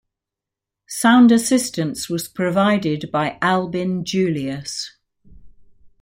Sound 0.87 1.31
assistance 1.31 2.09
was 2.09 2.27
provided 2.27 3.11
by 3.11 3.37
Albin 3.39 4.03
Julius. 4.03 4.97